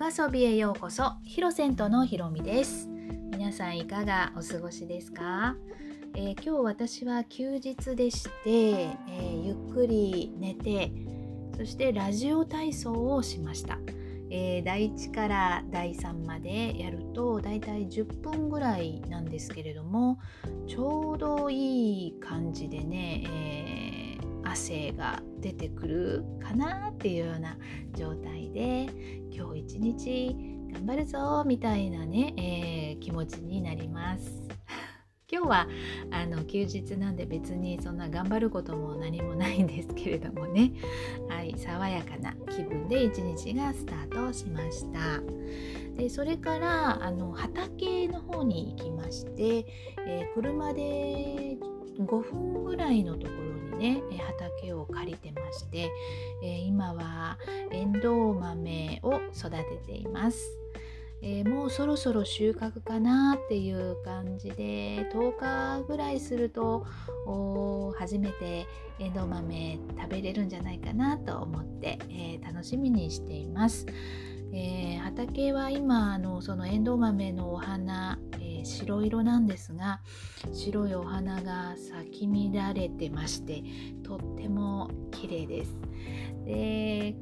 [0.00, 2.88] がそびへようこそヒロセントのひろみです。
[3.32, 5.56] 皆さんいかがお過ごしですか、
[6.14, 10.90] えー、今日私は休日でして、えー、ゆっくり寝て
[11.54, 13.78] そしてラジオ体操をしました、
[14.30, 20.18] えー、第1から第3までやるとだいたい10分ぐらいなんですけれども
[20.66, 24.00] ちょうどいい感じでね、えー
[24.50, 27.56] 汗が出てくるかなっていうような
[27.94, 28.88] 状態で
[29.80, 30.36] 日一日
[30.72, 34.42] 頑張るぞみたいなね、えー、気持ちになります。
[35.32, 35.68] 今日は
[36.10, 40.72] あの休日なんで別にそんな頑張ることも何もないんですけれどもね、
[41.28, 45.20] はい、爽やかな気分で一日がスタートしました。
[45.96, 49.66] でそれからあの畑の方に行きまして、
[50.06, 51.58] えー、車で
[52.06, 55.90] 5分ぐらいのところにね畑を借りてまして、
[56.42, 57.38] え今は
[57.70, 60.60] エンドウ豆を育てています。
[61.22, 66.86] えー、もうそろそろ収穫かなっていう感じで10日ぐらいすると
[67.98, 68.66] 初めて
[68.98, 73.86] エンドウ豆食べれるんじゃないかなと思って、えー、楽しみにしています。
[74.52, 78.18] えー、畑は今あのそのエンドウ豆のお花、
[78.64, 80.00] 白色なんですが
[80.52, 83.62] 白いお花が咲き乱れてまして
[84.02, 85.76] とっても綺麗です。
[86.44, 87.16] で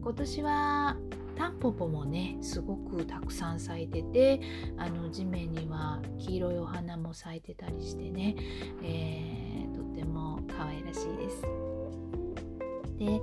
[0.00, 0.96] 今年は
[1.36, 4.40] タンポポもねすごくたくさん咲いてて
[4.76, 8.36] あの地面には黄色いお花も咲いてたりしてね、
[8.82, 11.42] えー、とっても可愛らしいです。
[12.98, 13.20] で、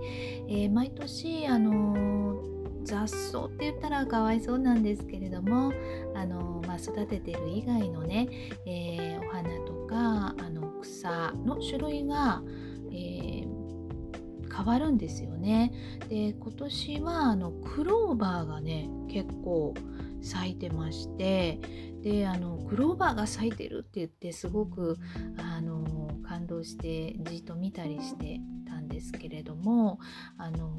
[0.50, 2.51] えー、毎年あの
[2.92, 5.72] 雑草って言ったらかわいそうなんですけれども
[6.14, 8.28] あの、まあ、育ててる以外のね、
[8.66, 12.44] えー、お花とかあの草の種類が、
[12.92, 15.72] えー、変わるんですよね。
[16.10, 19.74] で今年はあのクローバーがね結構
[20.22, 21.60] 咲いてまして
[22.04, 24.98] であのクローバーが咲いてるって言ってすごく
[25.38, 30.00] あの感動してじっと見たりしてたんですけれども
[30.38, 30.74] あの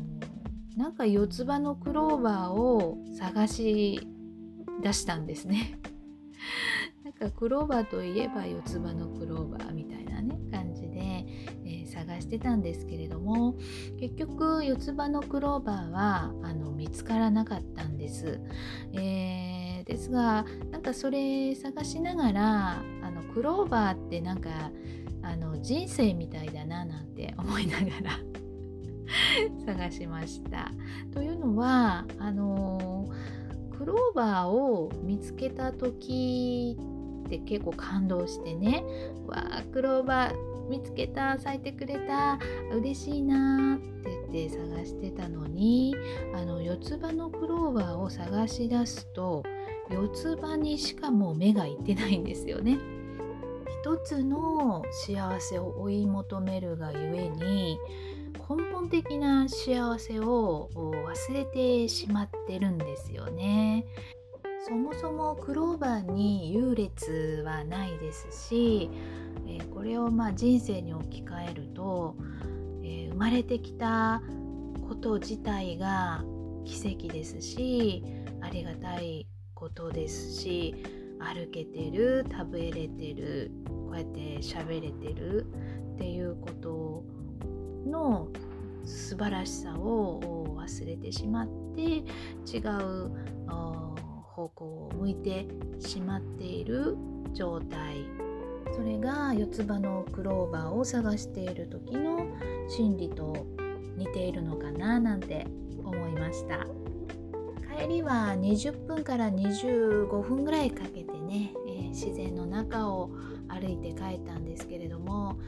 [0.77, 4.07] なんか四つ葉のクローバーを探し
[4.83, 5.79] 出したんですね。
[7.05, 11.27] なんかクローバーといえば四つ葉のクローバーみたいなね感じで、
[11.65, 13.55] えー、探してたんですけれども
[13.99, 18.41] 結局四つ葉のクローバーはあの見つからなかったんです。
[18.93, 24.51] えー、ですがなんかそれ探しながらあのクローバーってなんか
[25.23, 28.42] あの人生みたいだななんて思いながら
[29.65, 30.71] 探しました。
[31.13, 33.09] というのはあの
[33.77, 36.77] クローバーを見つけた時
[37.27, 38.85] って結構感動してね
[39.27, 42.39] 「わあクローバー見つけた咲いてくれた
[42.73, 43.89] 嬉しいな」って
[44.31, 45.95] 言って探してたのに
[46.35, 49.43] あの四つ葉のクローバーを探し出すと
[49.91, 52.79] 四つ葉にしかもう目がいってないんですよね。
[53.83, 57.81] 一つの幸せを追い求めるがゆえに
[58.49, 63.87] 根本的な幸せを忘れてしまってるんですよね。
[64.67, 68.91] そもそもクローバーに優劣はないですし、
[69.49, 72.15] え、これをま人生に置き換えると、
[72.85, 74.23] え、生まれてきた
[74.89, 76.25] こと自体が
[76.65, 78.05] 奇跡ですし
[78.41, 80.75] ありがたいことですし
[81.19, 85.47] 歩けてる食べれてるこうやって喋れてる
[85.95, 87.05] っていうこと
[87.87, 88.29] の
[88.85, 93.11] 素晴らしさを忘れてしまって違う
[94.35, 95.47] 方向を向いて
[95.79, 96.97] しまっている
[97.33, 98.07] 状態。
[98.75, 102.27] それが四つ葉のクローバーを探している時の
[102.69, 103.47] 心理と
[103.97, 105.47] 似ているのかななんて
[105.85, 106.67] 思いました。
[107.79, 113.11] 帰りは20分から25分ぐらいかけてね、えー、自然の中を
[113.49, 115.39] 歩いて帰ったんですけれども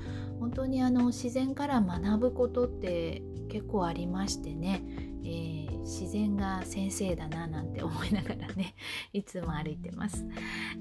[0.44, 4.82] 本当にあの自然から学ぶことって結構ありましてね、
[5.24, 8.74] えー、自然が先生だななんて思いながらね
[9.14, 10.26] いつも歩いてます、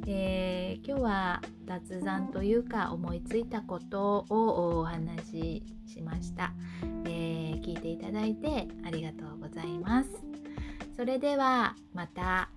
[0.05, 6.53] えー、今日は雑談というか思いついたことをお話ししました、
[7.05, 10.09] えー、聞いていただいてありがとうございます。
[10.97, 12.49] それではまた。